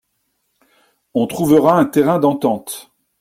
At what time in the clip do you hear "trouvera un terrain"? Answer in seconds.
1.27-2.17